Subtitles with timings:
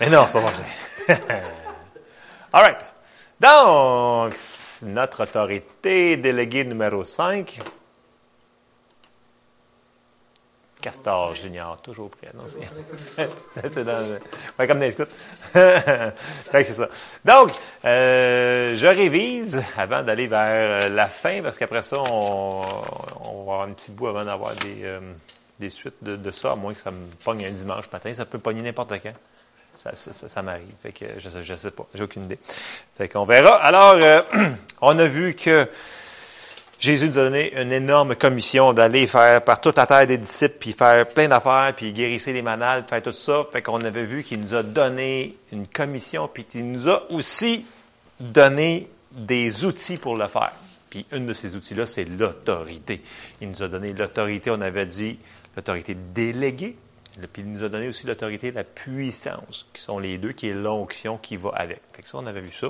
[0.00, 0.64] Mais non, c'est pas vrai.
[2.52, 2.78] All right.
[3.38, 4.34] Donc,
[4.82, 7.60] notre autorité déléguée numéro 5.
[10.80, 12.30] Castor Junior, toujours prêt.
[12.34, 13.28] Non, c'est
[14.58, 14.96] ouais, comme dans les
[16.64, 16.88] c'est ça.
[17.22, 17.50] Donc,
[17.84, 22.62] euh, je révise avant d'aller vers la fin, parce qu'après ça, on,
[23.24, 25.00] on, va avoir un petit bout avant d'avoir des, euh,
[25.58, 28.14] des suites de, de, ça, à moins que ça me pogne un dimanche matin.
[28.14, 29.12] Ça peut pogner n'importe quand.
[29.74, 30.74] Ça, m'arrive.
[30.82, 31.86] Fait que je ne sais pas.
[31.94, 32.38] J'ai aucune idée.
[32.98, 33.54] Fait qu'on verra.
[33.56, 34.22] Alors, euh,
[34.80, 35.66] on a vu que
[36.78, 40.56] Jésus nous a donné une énorme commission d'aller faire par toute la terre des disciples,
[40.58, 43.46] puis faire plein d'affaires, puis guérisser les manades, faire tout ça.
[43.52, 47.66] Fait qu'on avait vu qu'il nous a donné une commission, puis qu'il nous a aussi
[48.18, 50.52] donné des outils pour le faire.
[50.88, 53.02] Puis une de ces outils-là, c'est l'autorité.
[53.40, 55.18] Il nous a donné l'autorité, on avait dit
[55.56, 56.76] l'autorité déléguée,
[57.32, 60.48] puis il nous a donné aussi l'autorité et la puissance, qui sont les deux, qui
[60.48, 61.80] est l'onction qui va avec.
[61.92, 62.68] Fait que ça, on avait vu ça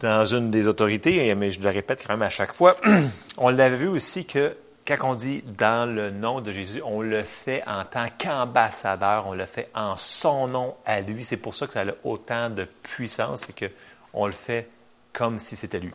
[0.00, 2.76] dans une des autorités, mais je le répète quand même à chaque fois.
[3.36, 7.22] on l'avait vu aussi que quand on dit dans le nom de Jésus, on le
[7.22, 11.24] fait en tant qu'ambassadeur, on le fait en son nom à lui.
[11.24, 13.70] C'est pour ça que ça a autant de puissance, c'est que
[14.14, 14.68] on le fait
[15.12, 15.92] comme si c'était lui.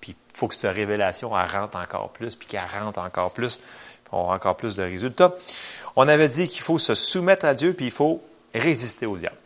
[0.00, 3.58] Puis il faut que cette révélation elle rentre encore plus, puis qu'elle rentre encore plus,
[4.12, 5.34] on aura encore plus de résultats.
[5.96, 8.22] On avait dit qu'il faut se soumettre à Dieu, puis il faut
[8.54, 9.36] résister au diable.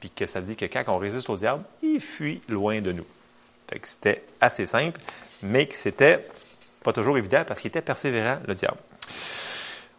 [0.00, 3.06] Puis que ça dit que quand on résiste au diable, il fuit loin de nous.
[3.70, 5.00] Fait que c'était assez simple,
[5.42, 6.26] mais que c'était
[6.82, 8.78] pas toujours évident parce qu'il était persévérant, le diable.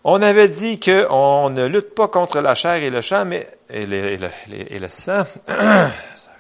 [0.04, 3.86] On avait dit qu'on ne lutte pas contre la chair et le sang, mais, et,
[3.86, 5.92] le, sang, ça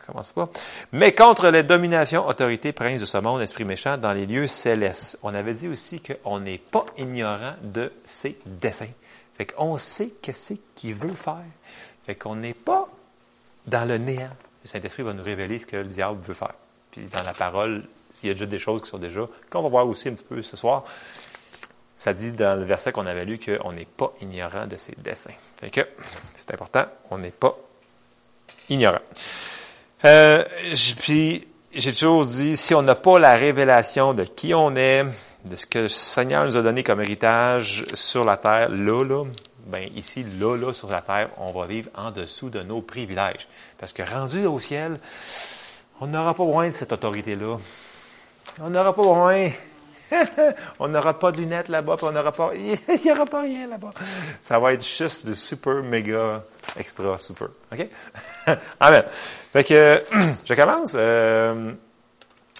[0.07, 0.47] commence pas,
[0.93, 5.19] mais contre les dominations, autorités, princes de ce monde, esprits méchants dans les lieux célestes.
[5.23, 8.87] On avait dit aussi qu'on n'est pas ignorant de ses desseins.
[9.39, 11.45] Fait qu'on sait qu'est-ce qu'il veut faire.
[12.05, 12.89] Fait qu'on n'est pas
[13.67, 14.35] dans le néant.
[14.63, 16.55] Le Saint-Esprit va nous révéler ce que le diable veut faire.
[16.91, 19.69] Puis dans la parole, s'il y a déjà des choses qui sont déjà, qu'on va
[19.69, 20.83] voir aussi un petit peu ce soir,
[21.97, 25.31] ça dit dans le verset qu'on avait lu qu'on n'est pas ignorant de ses desseins.
[25.61, 25.87] Fait que
[26.35, 27.57] c'est important, on n'est pas
[28.67, 28.99] ignorant.
[30.03, 30.43] Euh,
[30.99, 35.05] puis j'ai toujours dit, si on n'a pas la révélation de qui on est,
[35.49, 39.25] de ce que le Seigneur nous a donné comme héritage sur la terre, là, là,
[39.65, 43.47] ben ici, là, là, sur la terre, on va vivre en dessous de nos privilèges.
[43.77, 44.99] Parce que rendu au ciel,
[45.99, 47.57] on n'aura pas besoin de cette autorité-là.
[48.59, 49.49] On n'aura pas besoin.
[50.79, 52.51] on n'aura pas de lunettes là-bas, puis on n'aura pas.
[52.55, 53.91] Il n'y aura pas rien là-bas.
[54.41, 56.43] Ça va être juste de super, méga,
[56.77, 57.49] extra, super.
[57.71, 57.87] OK?
[58.79, 59.03] Amen.
[59.51, 60.01] Fait que,
[60.45, 60.93] je commence.
[60.95, 61.73] Euh,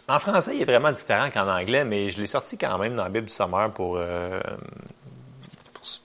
[0.10, 3.04] en français, il est vraiment différent qu'en anglais, mais je l'ai sorti quand même dans
[3.04, 4.40] la Bible du sommaire pour, euh,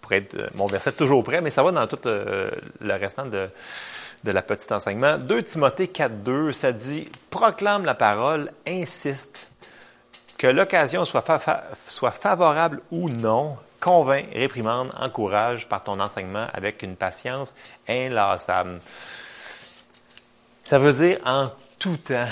[0.02, 2.50] pour, être euh, mon verset toujours prêt, mais ça va dans tout euh,
[2.82, 3.48] le restant de,
[4.22, 5.16] de la petite enseignement.
[5.16, 9.50] 2 Timothée 4.2, ça dit «Proclame la parole, insiste,
[10.36, 11.22] que l'occasion soit,
[12.12, 17.54] favorable ou non, convainc, réprimande, encourage par ton enseignement avec une patience
[17.88, 18.80] inlassable.»
[20.62, 22.28] Ça veut dire en tout temps.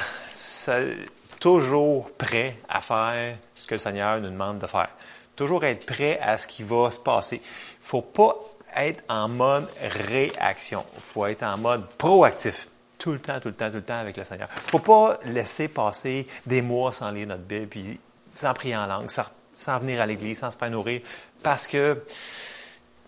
[1.43, 4.91] Toujours prêt à faire ce que le Seigneur nous demande de faire.
[5.35, 7.43] Toujours être prêt à ce qui va se passer.
[7.43, 8.37] Il faut pas
[8.77, 10.85] être en mode réaction.
[10.95, 12.69] Il faut être en mode proactif.
[12.97, 14.49] Tout le temps, tout le temps, tout le temps avec le Seigneur.
[14.55, 17.99] Il faut pas laisser passer des mois sans lire notre Bible, puis
[18.35, 21.01] sans prier en langue, sans, venir à l'église, sans se faire nourrir,
[21.43, 22.05] parce que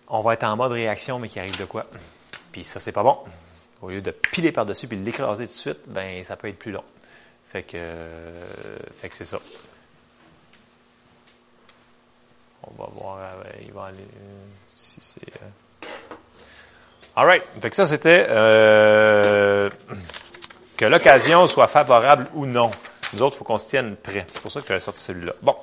[0.09, 1.85] on va être en mode réaction, mais qui arrive de quoi?
[2.51, 3.17] Puis ça, c'est pas bon.
[3.81, 6.73] Au lieu de piler par-dessus puis l'écraser tout de suite, ben ça peut être plus
[6.73, 6.83] long.
[7.55, 7.77] Fait que,
[8.97, 9.39] fait que c'est ça.
[12.63, 14.05] On va voir, euh, il va aller,
[14.67, 15.21] si c'est...
[15.41, 15.87] Euh...
[17.15, 17.43] All right.
[17.61, 19.69] Fait que ça, c'était euh,
[20.75, 22.71] que l'occasion soit favorable ou non.
[23.13, 24.27] Nous autres, il faut qu'on se tienne prêt.
[24.33, 25.31] C'est pour ça que as sorti celui-là.
[25.41, 25.55] Bon.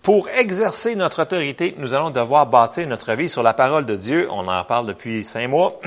[0.00, 4.26] Pour exercer notre autorité, nous allons devoir bâtir notre vie sur la parole de Dieu.
[4.30, 5.78] On en parle depuis cinq mois.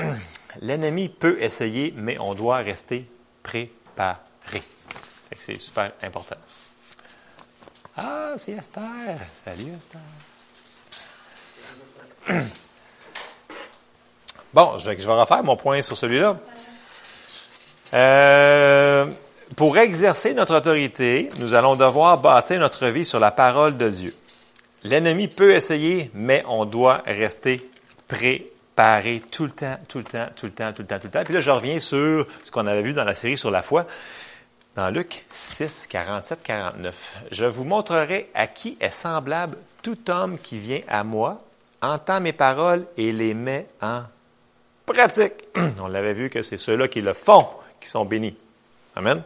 [0.60, 3.06] L'ennemi peut essayer, mais on doit rester
[3.42, 4.62] préparé.
[5.38, 6.36] C'est super important.
[7.96, 9.18] Ah, c'est Esther.
[9.44, 10.00] Salut Esther.
[14.54, 16.38] Bon, je vais, refaire mon point sur celui-là.
[17.92, 19.04] Euh,
[19.56, 24.14] pour exercer notre autorité, nous allons devoir bâtir notre vie sur la parole de Dieu.
[24.84, 27.70] L'ennemi peut essayer, mais on doit rester
[28.08, 31.08] préparé parer tout le temps, tout le temps, tout le temps, tout le temps, tout
[31.08, 31.24] le temps.
[31.24, 33.88] Puis là, je reviens sur ce qu'on avait vu dans la série sur la foi,
[34.76, 37.16] dans Luc 6, 47, 49.
[37.32, 41.42] Je vous montrerai à qui est semblable tout homme qui vient à moi
[41.82, 44.02] entend mes paroles et les met en
[44.86, 45.32] pratique.
[45.80, 47.48] On l'avait vu que c'est ceux-là qui le font
[47.80, 48.36] qui sont bénis.
[48.94, 49.24] Amen.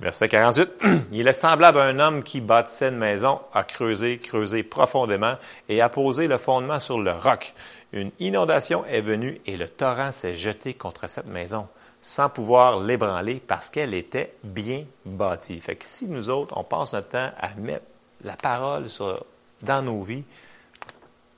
[0.00, 0.70] Verset 48.
[1.12, 5.36] Il est semblable à un homme qui bâtissait une maison, a creusé, creusé profondément
[5.70, 7.52] et a posé le fondement sur le roc.
[7.92, 11.68] Une inondation est venue et le torrent s'est jeté contre cette maison
[12.02, 15.60] sans pouvoir l'ébranler parce qu'elle était bien bâtie.
[15.60, 17.84] Fait que si nous autres, on passe notre temps à mettre
[18.24, 18.86] la parole
[19.62, 20.24] dans nos vies,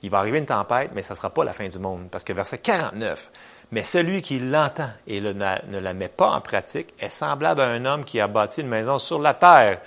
[0.03, 2.09] il va arriver une tempête, mais ça ne sera pas la fin du monde.
[2.09, 3.31] Parce que verset 49,
[3.71, 7.85] mais celui qui l'entend et ne la met pas en pratique est semblable à un
[7.85, 9.79] homme qui a bâti une maison sur la terre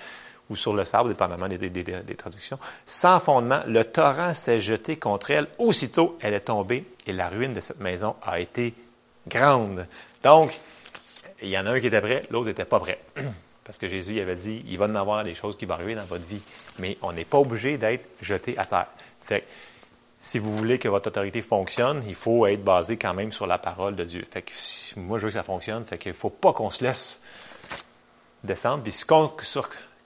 [0.50, 2.58] ou sur le sable, dépendamment des, traductions.
[2.86, 5.48] Sans fondement, le torrent s'est jeté contre elle.
[5.58, 8.74] Aussitôt, elle est tombée et la ruine de cette maison a été
[9.26, 9.86] grande.
[10.22, 10.58] Donc,
[11.42, 13.00] il y en a un qui était prêt, l'autre n'était pas prêt.
[13.64, 16.04] Parce que Jésus avait dit, il va en avoir des choses qui vont arriver dans
[16.04, 16.42] votre vie,
[16.78, 18.88] mais on n'est pas obligé d'être jeté à terre.
[19.22, 19.44] Fait
[20.24, 23.58] si vous voulez que votre autorité fonctionne, il faut être basé quand même sur la
[23.58, 24.24] parole de Dieu.
[24.30, 24.52] Fait que
[24.96, 27.20] moi, je veux que ça fonctionne, fait qu'il ne faut pas qu'on se laisse
[28.42, 28.82] descendre.
[28.82, 29.60] Puis ce,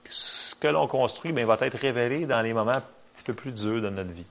[0.08, 2.82] ce que l'on construit bien, va être révélé dans les moments un
[3.14, 4.26] petit peu plus durs de notre vie.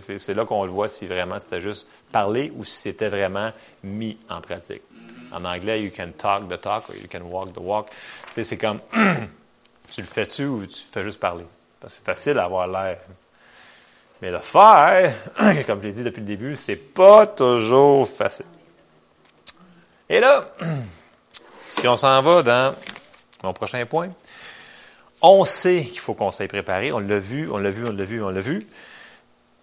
[0.00, 3.52] C'est là qu'on le voit si vraiment c'était juste parler ou si c'était vraiment
[3.82, 4.82] mis en pratique.
[5.32, 7.88] En anglais, you can talk the talk or you can walk the walk.
[8.32, 8.80] c'est comme,
[9.90, 11.44] tu le fais-tu ou tu fais juste parler?
[11.86, 12.98] c'est facile d'avoir l'air.
[14.22, 15.14] Mais le faire,
[15.66, 18.46] comme je l'ai dit depuis le début, c'est pas toujours facile.
[20.08, 20.52] Et là,
[21.66, 22.74] si on s'en va dans
[23.42, 24.10] mon prochain point,
[25.22, 26.92] on sait qu'il faut qu'on s'aille préparer.
[26.92, 28.66] On l'a vu, on l'a vu, on l'a vu, on l'a vu.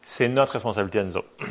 [0.01, 1.29] C'est notre responsabilité à nous autres.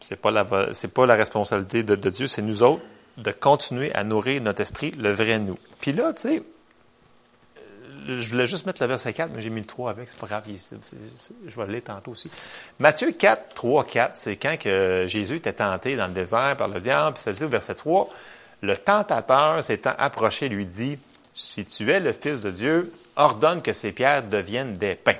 [0.00, 2.82] C'est pas la, c'est pas la responsabilité de, Dieu, c'est nous autres
[3.16, 5.58] de continuer à nourrir notre esprit, le vrai nous.
[5.80, 6.42] Puis là, tu sais,
[8.06, 10.28] je voulais juste mettre le verset 4, mais j'ai mis le 3 avec, c'est pas
[10.28, 12.30] grave, je vais le tantôt aussi.
[12.78, 16.78] Matthieu 4, 3, 4, c'est quand que Jésus était tenté dans le désert par le
[16.80, 18.08] diable, puis ça dit au verset 3,
[18.62, 20.96] le tentateur s'étant approché lui dit,
[21.38, 25.18] si tu es le Fils de Dieu, ordonne que ces pierres deviennent des pains.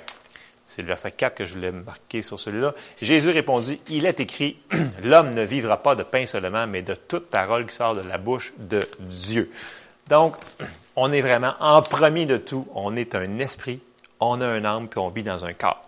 [0.67, 2.75] C'est le verset 4 que je voulais marquer sur celui-là.
[3.01, 4.57] Jésus répondit, il est écrit,
[5.03, 8.17] l'homme ne vivra pas de pain seulement, mais de toute parole qui sort de la
[8.17, 9.49] bouche de Dieu.
[10.07, 10.35] Donc,
[10.95, 13.79] on est vraiment, en premier de tout, on est un esprit,
[14.19, 15.81] on a un âme, puis on vit dans un corps.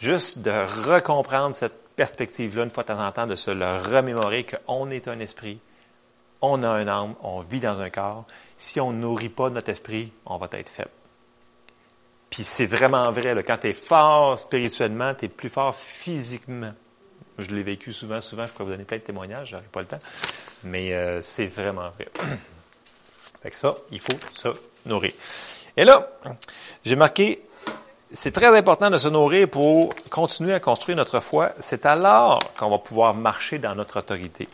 [0.00, 0.50] Juste de
[0.88, 5.06] recomprendre cette perspective-là, une fois de temps en temps, de se le remémorer qu'on est
[5.08, 5.60] un esprit,
[6.40, 8.24] on a un âme, on vit dans un corps.
[8.56, 10.90] Si on ne nourrit pas notre esprit, on va être faible.
[12.30, 13.42] Puis c'est vraiment vrai.
[13.44, 16.72] Quand tu es fort spirituellement, tu es plus fort physiquement.
[17.38, 18.46] Je l'ai vécu souvent, souvent.
[18.46, 19.98] Je pourrais vous donner plein de témoignages, j'aurais pas le temps.
[20.64, 22.08] Mais euh, c'est vraiment vrai.
[23.42, 24.48] fait que ça, il faut se
[24.86, 25.12] nourrir.
[25.76, 26.10] Et là,
[26.84, 27.42] j'ai marqué,
[28.12, 31.52] c'est très important de se nourrir pour continuer à construire notre foi.
[31.60, 34.48] C'est alors qu'on va pouvoir marcher dans notre autorité.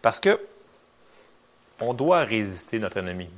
[0.00, 0.38] Parce que
[1.86, 3.28] on doit résister notre ennemi.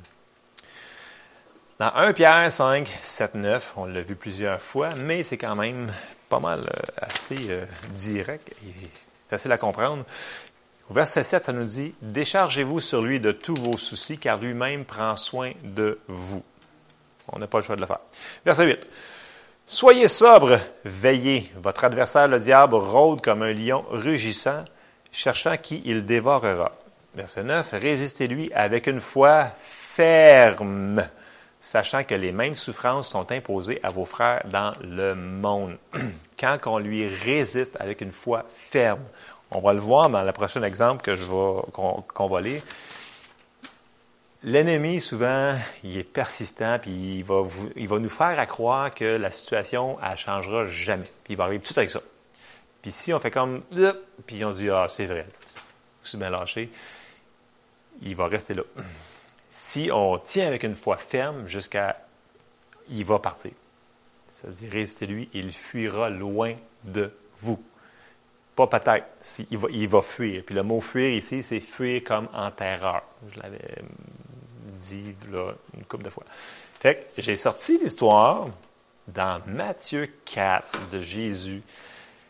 [1.79, 5.91] Dans 1 Pierre 5, 7, 9, on l'a vu plusieurs fois, mais c'est quand même
[6.27, 8.89] pas mal euh, assez euh, direct et
[9.29, 10.03] facile à comprendre.
[10.89, 14.85] Au verset 7, ça nous dit Déchargez-vous sur lui de tous vos soucis, car lui-même
[14.85, 16.43] prend soin de vous.
[17.27, 17.99] On n'a pas le choix de le faire.
[18.45, 18.87] Verset 8.
[19.67, 21.51] Soyez sobre, veillez.
[21.57, 24.63] Votre adversaire, le diable, rôde comme un lion rugissant,
[25.11, 26.71] cherchant qui il dévorera.
[27.17, 27.73] Verset 9.
[27.73, 31.03] Résistez-lui avec une foi ferme
[31.59, 35.77] sachant que les mêmes souffrances sont imposées à vos frères dans le monde.
[36.39, 39.01] Quand on lui résiste avec une foi ferme,
[39.49, 42.61] on va le voir dans le prochain exemple que je vais, qu'on, va lire.
[44.43, 47.41] L'ennemi, souvent, il est persistant, puis il va,
[47.75, 51.09] il va nous faire croire que la situation, elle changera jamais.
[51.23, 52.01] Puis il va arriver tout avec ça.
[52.83, 53.63] Puis si on fait comme,
[54.27, 55.25] puis on dit, ah, c'est vrai,
[56.03, 56.69] c'est bien lâché,
[58.01, 58.63] il va rester là
[59.57, 61.97] si on tient avec une foi ferme jusqu'à
[62.89, 63.51] il va partir.
[64.29, 67.59] C'est-à-dire, restez-lui, il fuira loin de vous.
[68.55, 69.07] Pas peut-être,
[69.49, 70.43] il va, il va fuir.
[70.45, 73.01] Puis le mot fuir ici, c'est fuir comme en terreur.
[73.33, 73.81] Je l'avais
[74.79, 76.25] dit là, une couple de fois.
[76.79, 78.47] Fait que j'ai sorti l'histoire
[79.07, 81.63] dans Matthieu 4 de Jésus.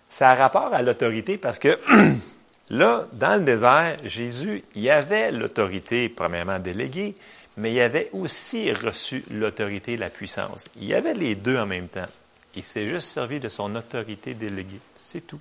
[0.08, 1.78] Ça a rapport à l'autorité parce que
[2.70, 7.16] Là, dans le désert, Jésus, il avait l'autorité, premièrement déléguée,
[7.56, 10.66] mais il avait aussi reçu l'autorité et la puissance.
[10.76, 12.08] Il y avait les deux en même temps.
[12.56, 14.80] Il s'est juste servi de son autorité déléguée.
[14.94, 15.40] C'est tout.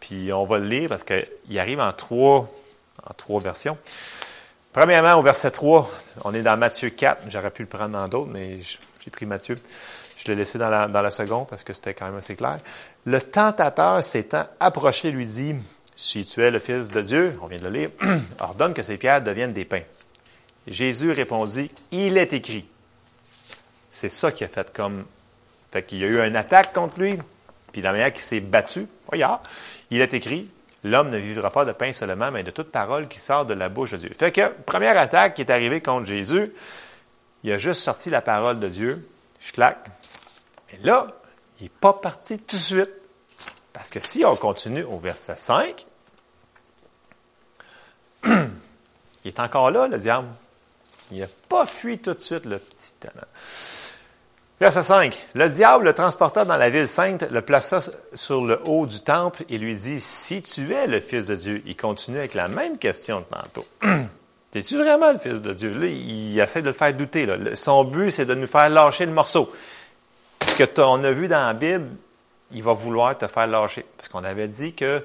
[0.00, 2.50] Puis on va le lire parce qu'il arrive en trois,
[3.06, 3.78] en trois versions.
[4.74, 5.88] Premièrement, au verset 3,
[6.24, 7.26] on est dans Matthieu 4.
[7.28, 9.56] J'aurais pu le prendre dans d'autres, mais j'ai pris Matthieu.
[10.18, 12.58] Je l'ai laissé dans la, dans la seconde parce que c'était quand même assez clair.
[13.04, 15.54] Le tentateur s'étant approché lui dit,
[15.96, 17.90] si tu es le Fils de Dieu, on vient de le lire,
[18.40, 19.82] ordonne que ces pierres deviennent des pains.
[20.66, 22.66] Jésus répondit, il est écrit.
[23.90, 25.04] C'est ça qui a fait comme...
[25.70, 27.18] Fait qu'il y a eu une attaque contre lui,
[27.72, 28.86] puis la manière qu'il s'est battu,
[29.90, 30.48] il est écrit,
[30.82, 33.68] l'homme ne vivra pas de pain seulement, mais de toute parole qui sort de la
[33.68, 34.10] bouche de Dieu.
[34.16, 36.52] Fait que, première attaque qui est arrivée contre Jésus,
[37.42, 39.08] il a juste sorti la parole de Dieu,
[39.40, 39.86] je claque.
[40.72, 41.08] Mais là,
[41.60, 42.90] il n'est pas parti tout de suite.
[43.74, 45.84] Parce que si on continue au verset 5,
[48.24, 48.30] il
[49.24, 50.28] est encore là, le diable.
[51.10, 53.26] Il n'a pas fui tout de suite, le petit talent.
[54.60, 55.26] Verset 5.
[55.34, 57.80] Le diable le transporta dans la ville sainte, le plaça
[58.14, 61.62] sur le haut du temple et lui dit, si tu es le Fils de Dieu,
[61.66, 63.66] il continue avec la même question de tantôt.
[64.54, 65.74] Es-tu vraiment le Fils de Dieu?
[65.74, 67.26] Là, il essaie de le faire douter.
[67.54, 69.52] Son but, c'est de nous faire lâcher le morceau.
[70.46, 71.88] Ce que on a vu dans la Bible,
[72.52, 73.84] il va vouloir te faire lâcher.
[73.96, 75.04] Parce qu'on avait dit que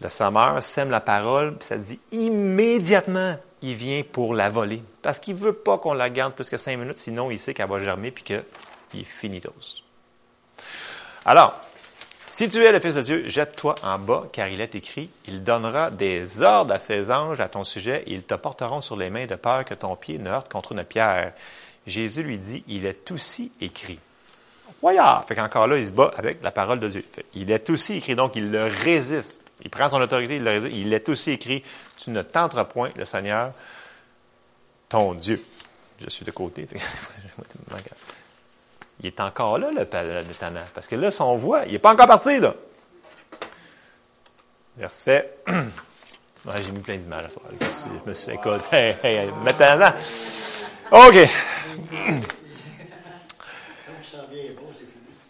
[0.00, 4.82] le sommeur sème la parole, puis ça dit immédiatement, il vient pour la voler.
[5.00, 7.54] Parce qu'il ne veut pas qu'on la garde plus que cinq minutes, sinon il sait
[7.54, 8.42] qu'elle va germer, puis qu'il
[9.00, 9.82] est finitos.
[11.24, 11.54] Alors,
[12.26, 15.44] si tu es le Fils de Dieu, jette-toi en bas, car il est écrit, il
[15.44, 19.10] donnera des ordres à ses anges à ton sujet, et ils te porteront sur les
[19.10, 21.32] mains de peur que ton pied ne heurte contre une pierre.
[21.86, 24.00] Jésus lui dit, il est aussi écrit.
[24.82, 25.22] Voyons!
[25.26, 27.04] Fait qu'encore là, il se bat avec la parole de Dieu.
[27.34, 29.44] il est aussi écrit, donc il le résiste.
[29.62, 30.74] Il prend son autorité, il le résiste.
[30.76, 31.62] Il est aussi écrit,
[31.96, 33.52] tu ne tenteras point le Seigneur,
[34.88, 35.40] ton Dieu.
[36.00, 36.66] Je suis de côté.
[39.00, 42.08] il est encore là, le, le Parce que là, son voix, il n'est pas encore
[42.08, 42.52] parti, là.
[44.76, 45.30] Verset.
[46.60, 47.30] J'ai mis plein d'images.
[47.60, 48.62] Je me suis écoute.
[48.72, 49.92] Hey, hey, maintenant.
[50.90, 51.28] OK.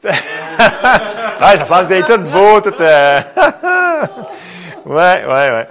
[0.11, 2.75] ouais, ça semble tout beau, tout.
[2.80, 3.21] Euh...
[4.87, 5.68] ouais, ouais, ouais.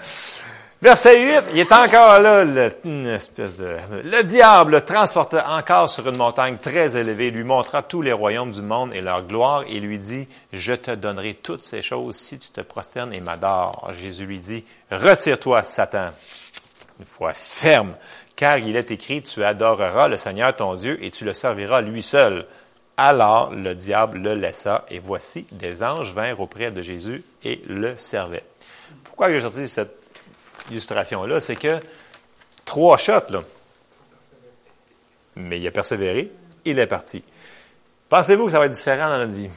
[0.81, 2.73] Verset 8, il est encore là, le,
[3.05, 3.77] espèce de...
[4.03, 8.49] Le diable le transporta encore sur une montagne très élevée, lui montra tous les royaumes
[8.49, 12.39] du monde et leur gloire, et lui dit, je te donnerai toutes ces choses si
[12.39, 13.91] tu te prosternes et m'adores.
[14.01, 16.09] Jésus lui dit, retire-toi, Satan.
[16.99, 17.93] Une fois ferme,
[18.35, 22.01] car il est écrit, tu adoreras le Seigneur ton Dieu et tu le serviras lui
[22.01, 22.47] seul.
[22.97, 27.95] Alors le diable le laissa, et voici, des anges vinrent auprès de Jésus et le
[27.97, 28.45] servaient.
[29.03, 29.95] Pourquoi j'ai sorti cette
[30.69, 31.79] illustration-là, c'est que
[32.65, 33.43] trois shots.
[35.35, 36.31] Mais il a persévéré,
[36.65, 37.23] il est parti.
[38.09, 39.49] Pensez-vous que ça va être différent dans notre vie?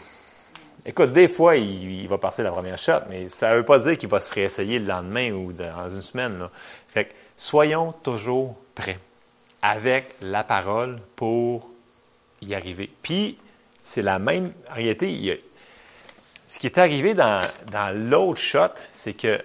[0.87, 3.97] Écoute, des fois, il, va passer la première shot, mais ça ne veut pas dire
[3.97, 6.49] qu'il va se réessayer le lendemain ou dans une semaine.
[6.89, 8.99] Fait que, soyons toujours prêts
[9.63, 11.71] avec la parole pour
[12.45, 12.91] y arriver.
[13.03, 13.39] Puis,
[13.83, 14.53] c'est la même.
[14.71, 15.41] En réalité,
[16.47, 19.41] ce qui est arrivé dans, dans l'autre shot, c'est que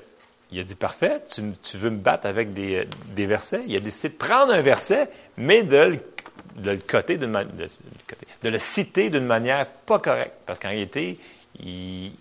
[0.52, 3.62] il a dit, parfait, tu, veux me battre avec des, des, versets.
[3.68, 6.00] Il a décidé de prendre un verset, mais de le,
[6.56, 10.34] de le coter d'une de, le citer d'une manière pas correcte.
[10.48, 11.20] Parce qu'en réalité,
[11.60, 12.14] il,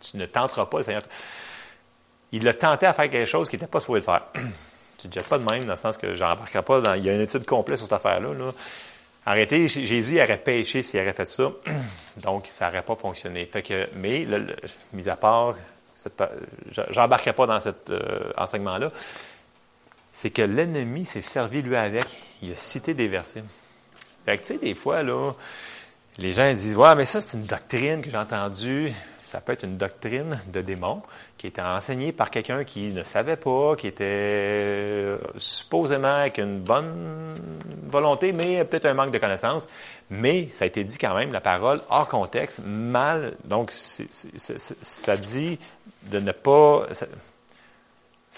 [0.00, 1.02] tu ne tenteras pas le Seigneur.
[2.32, 4.26] Il a tenté à faire quelque chose qui n'était pas supposé faire.
[4.98, 6.94] tu ne jettes pas de même, dans le sens que j'embarquerai pas dans.
[6.94, 8.34] Il y a une étude complète sur cette affaire-là.
[8.34, 8.52] Là.
[9.26, 11.50] En réalité, Jésus aurait péché s'il aurait fait ça.
[12.16, 13.48] Donc, ça n'aurait pas fonctionné.
[13.94, 14.26] Mais,
[14.92, 15.54] mis à part
[16.90, 18.92] j'embarquerai pas dans cet euh, enseignement-là,
[20.12, 22.06] c'est que l'ennemi s'est servi lui avec.
[22.42, 23.42] Il a cité des versets.
[24.24, 25.32] Fait que, tu sais, des fois, là,
[26.18, 28.92] les gens disent, ouais, mais ça, c'est une doctrine que j'ai entendue.
[29.22, 31.02] Ça peut être une doctrine de démon
[31.36, 36.58] qui était enseignée par quelqu'un qui ne savait pas, qui était euh, supposément avec une
[36.58, 37.36] bonne
[37.86, 39.68] volonté, mais peut-être un manque de connaissance.
[40.10, 43.34] Mais ça a été dit quand même, la parole, hors contexte, mal.
[43.44, 45.58] Donc, ça dit
[46.04, 46.86] de ne pas...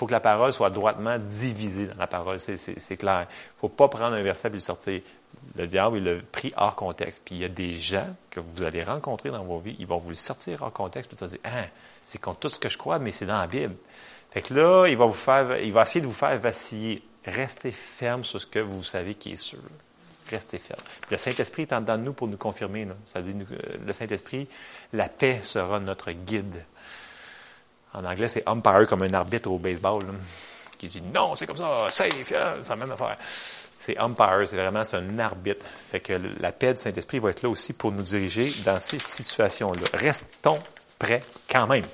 [0.01, 3.27] faut que la parole soit droitement divisée dans la parole, c'est clair.
[3.59, 5.03] Faut pas prendre un verset et le sortir.
[5.57, 7.21] Le diable, il l'a pris hors contexte.
[7.23, 9.99] Puis il y a des gens que vous allez rencontrer dans vos vies, ils vont
[9.99, 11.67] vous le sortir hors contexte, puis vous dire, ah,
[12.03, 13.75] c'est contre tout ce que je crois, mais c'est dans la Bible.
[14.31, 17.03] Fait que là, il va vous faire, il va essayer de vous faire vaciller.
[17.27, 19.59] Restez ferme sur ce que vous savez qui est sûr.
[20.31, 20.81] Restez ferme.
[21.11, 22.89] le Saint-Esprit est en dedans de nous pour nous confirmer.
[23.05, 24.49] Ça dit, euh, le Saint-Esprit,
[24.95, 26.65] la paix sera notre guide.
[27.93, 30.05] En anglais, c'est umpire comme un arbitre au baseball,
[30.79, 33.17] qui dit non, c'est comme ça, safe, c'est la même affaire.
[33.79, 35.65] C'est umpire, c'est vraiment un arbitre.
[35.91, 38.99] Fait que la paix du Saint-Esprit va être là aussi pour nous diriger dans ces
[38.99, 39.81] situations-là.
[39.95, 40.61] Restons
[40.99, 41.85] prêts quand même.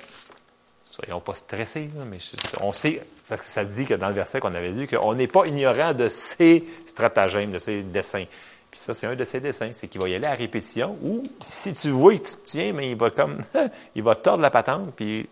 [0.83, 2.17] Soyons pas stressés, mais
[2.59, 5.27] on sait, parce que ça dit que dans le verset qu'on avait dit, qu'on n'est
[5.27, 8.25] pas ignorant de ces stratagèmes, de ces dessins.
[8.69, 11.23] Puis ça, c'est un de ses dessins, c'est qu'il va y aller à répétition, ou
[11.41, 13.43] si tu vois tu te tiens, mais il va comme,
[13.95, 15.29] il va tordre la patente, puis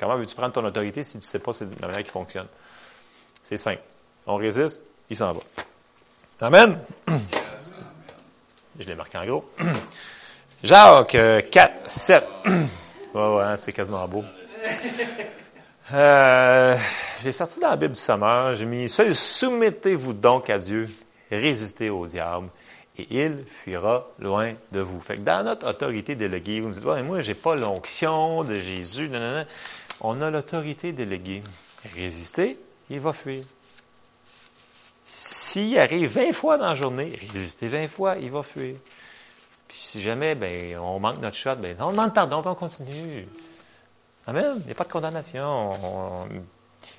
[0.00, 2.46] comment veux-tu prendre ton autorité si tu ne sais pas c'est la manière qui fonctionne?
[3.42, 3.82] C'est simple.
[4.26, 5.40] On résiste, il s'en va.
[6.40, 6.78] Amen?
[8.78, 9.50] Je l'ai marqué en gros.
[10.64, 11.16] Jacques
[11.50, 12.24] 4, 7.
[13.12, 14.24] Ouais, hein, c'est quasiment beau.
[15.92, 16.76] Euh,
[17.24, 20.88] j'ai sorti dans la Bible du Sommeur, j'ai mis soumettez-vous donc à Dieu,
[21.32, 22.46] résistez au diable,
[22.96, 25.00] et il fuira loin de vous.
[25.00, 28.60] Fait que dans notre autorité déléguée, vous me dites, ouais, moi, j'ai pas l'onction de
[28.60, 29.44] Jésus, non.
[30.00, 31.42] On a l'autorité déléguée.
[31.94, 33.44] Résistez, il va fuir.
[35.04, 38.76] S'il arrive 20 fois dans la journée, résistez 20 fois, il va fuir.
[39.66, 43.26] Puis si jamais ben, on manque notre shot, ben, on demande pardon, puis on continue.
[44.26, 44.56] Amen.
[44.60, 45.72] Il n'y a pas de condamnation.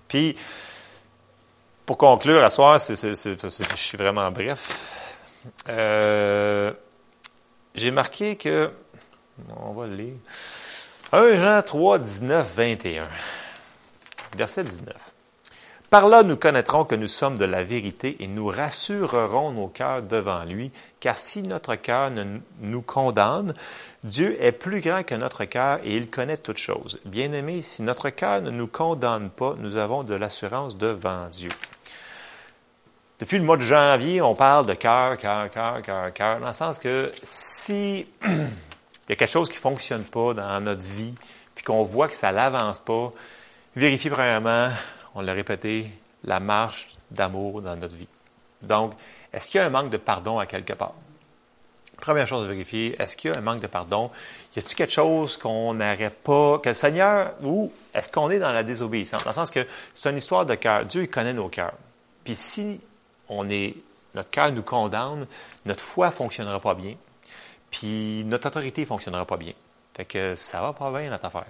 [0.08, 0.36] Puis,
[1.86, 4.98] pour conclure, à soir, je suis vraiment bref.
[5.70, 6.74] Euh,
[7.74, 8.72] j'ai marqué que,
[9.58, 10.16] on va le lire,
[11.14, 13.04] 1 Jean 3, 19, 21.
[14.38, 14.96] Verset 19.
[15.90, 20.04] Par là, nous connaîtrons que nous sommes de la vérité et nous rassurerons nos cœurs
[20.04, 22.12] devant lui, car si notre cœur
[22.62, 23.54] nous condamne,
[24.06, 26.98] Dieu est plus grand que notre cœur et il connaît toutes choses.
[27.04, 31.52] Bien-aimés, si notre cœur ne nous condamne pas, nous avons de l'assurance devant Dieu.
[33.20, 36.54] Depuis le mois de janvier, on parle de cœur, cœur, cœur, cœur, cœur, dans le
[36.54, 38.08] sens que si
[39.12, 41.14] il y a quelque chose qui ne fonctionne pas dans notre vie,
[41.54, 43.12] puis qu'on voit que ça n'avance pas,
[43.76, 44.70] vérifiez premièrement
[45.16, 45.92] on l'a répété,
[46.24, 48.08] la marche d'amour dans notre vie.
[48.62, 48.94] Donc,
[49.34, 50.94] est-ce qu'il y a un manque de pardon à quelque part?
[52.00, 54.12] Première chose à vérifier, est-ce qu'il y a un manque de pardon?
[54.56, 58.54] Y a-t-il quelque chose qu'on n'aurait pas, que le Seigneur, ou est-ce qu'on est dans
[58.54, 59.26] la désobéissance?
[59.26, 60.86] Dans le sens que c'est une histoire de cœur.
[60.86, 61.74] Dieu, il connaît nos cœurs.
[62.24, 62.80] Puis si
[63.28, 63.76] on est,
[64.16, 65.28] notre cœur nous condamne,
[65.66, 66.96] notre foi ne fonctionnera pas bien,
[67.72, 69.54] puis notre autorité ne fonctionnera pas bien.
[69.96, 71.48] Fait que ça va pas bien, notre affaire.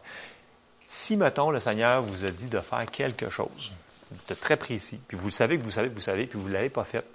[0.87, 3.71] Si, mettons, le Seigneur vous a dit de faire quelque chose
[4.27, 6.53] de très précis, puis vous savez que vous savez que vous savez, puis vous ne
[6.53, 7.05] l'avez pas fait,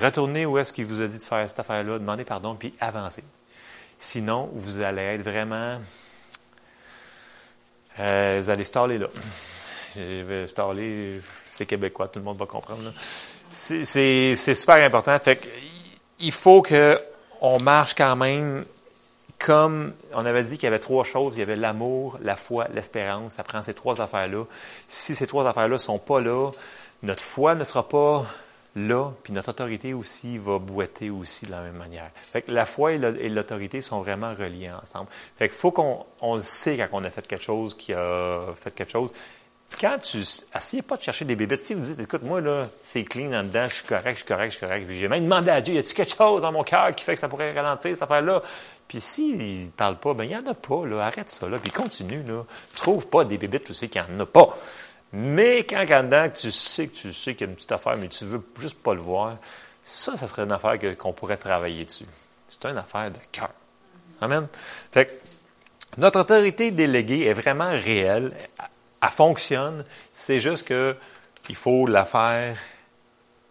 [0.00, 3.24] retournez où est-ce qu'il vous a dit de faire cette affaire-là, demandez pardon, puis avancez.
[3.98, 5.80] Sinon, vous allez être vraiment...
[7.98, 9.08] Euh, vous allez staller là.
[9.96, 11.20] Je vais staller,
[11.50, 12.92] c'est québécois, tout le monde va comprendre.
[13.50, 15.16] C'est super important.
[15.18, 15.40] Fait
[16.18, 16.62] il faut
[17.44, 18.64] qu'on marche quand même
[19.38, 22.68] comme on avait dit qu'il y avait trois choses, il y avait l'amour, la foi,
[22.72, 23.34] l'espérance.
[23.34, 24.44] Ça prend ces trois affaires-là.
[24.88, 26.52] Si ces trois affaires-là sont pas là,
[27.02, 28.24] notre foi ne sera pas
[28.76, 32.10] là, puis notre autorité aussi va boiter aussi de la même manière.
[32.32, 35.10] Fait la foi et l'autorité sont vraiment reliés ensemble.
[35.36, 38.74] Fait faut qu'on on le sait quand on a fait quelque chose, qui a fait
[38.74, 39.12] quelque chose.
[39.80, 40.18] Quand tu
[40.54, 43.42] essayez pas de chercher des bébés, si vous dites, écoute, moi là, c'est clean en
[43.42, 44.86] dedans, je suis correct, je suis correct, je suis correct.
[44.88, 47.20] J'ai même demandé à Dieu, y a-t-il quelque chose dans mon cœur qui fait que
[47.20, 48.42] ça pourrait ralentir cette affaire-là?
[48.86, 51.06] Puis s'il ne parle pas, ben il n'y en a pas, là.
[51.06, 51.58] Arrête ça, là.
[51.58, 52.44] Puis continue, là.
[52.76, 54.56] Trouve pas des bébites, tu sais qu'il n'y en a pas.
[55.12, 57.96] Mais quand en dedans, tu sais que tu sais qu'il y a une petite affaire,
[57.96, 59.36] mais tu veux juste pas le voir,
[59.84, 62.06] ça, ça serait une affaire qu'on pourrait travailler dessus.
[62.48, 63.50] C'est une affaire de cœur.
[64.20, 64.46] Amen.
[64.92, 65.12] Fait que,
[65.98, 68.32] notre autorité déléguée est vraiment réelle.
[69.04, 69.84] Elle fonctionne.
[70.12, 70.96] C'est juste que
[71.50, 72.56] il faut la faire,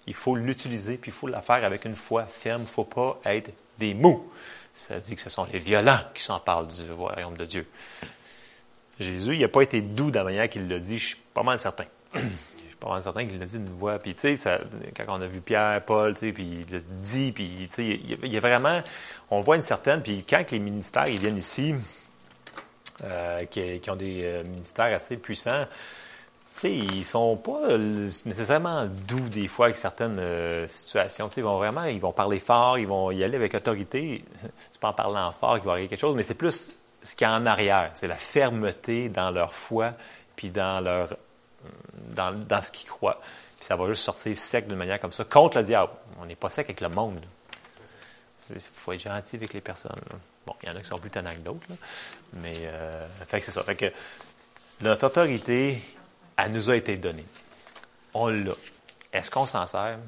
[0.08, 2.62] il faut l'utiliser, puis il faut la faire avec une foi ferme.
[2.62, 4.28] Il ne faut pas être des mous.
[4.74, 7.68] Ça dit que ce sont les violents qui s'emparent du royaume de Dieu.
[9.00, 11.44] Jésus, il n'a pas été doux de la manière qu'il l'a dit, je suis pas
[11.44, 11.86] mal certain.
[12.16, 14.00] je suis pas mal certain qu'il l'a dit d'une voix.
[14.00, 14.60] Puis, tu sais,
[14.96, 17.86] quand on a vu Pierre, Paul, tu sais, puis il l'a dit, puis, tu sais,
[18.24, 18.82] il y a vraiment,
[19.30, 21.76] on voit une certaine, puis quand les ministères, ils viennent ici,
[23.04, 25.66] euh, qui, ont des euh, ministères assez puissants,
[26.56, 31.30] sais, ils sont pas nécessairement doux des fois avec certaines euh, situations.
[31.36, 34.24] ils vont vraiment, ils vont parler fort, ils vont y aller avec autorité.
[34.72, 37.28] C'est pas en parlant fort qu'il va arriver quelque chose, mais c'est plus ce qu'il
[37.28, 37.90] y a en arrière.
[37.94, 39.94] C'est la fermeté dans leur foi,
[40.36, 41.18] puis dans leur
[42.10, 43.20] dans, dans ce qu'ils croient.
[43.58, 45.92] Puis ça va juste sortir sec d'une manière comme ça contre le diable.
[46.22, 47.20] On n'est pas sec avec le monde.
[48.54, 49.92] Il faut être gentil avec les personnes.
[50.46, 51.68] Bon, il y en a qui sont plus tannants que d'autres,
[52.34, 53.64] mais euh, fait que c'est ça.
[53.64, 53.92] Fait que
[54.82, 55.82] notre autorité
[56.38, 57.26] elle nous a été donnée.
[58.14, 58.54] On l'a.
[59.12, 60.00] Est-ce qu'on s'en sert?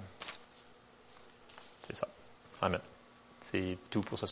[1.87, 2.07] C'est ça.
[2.61, 2.81] Amen.
[3.41, 4.25] C'est tout pour ce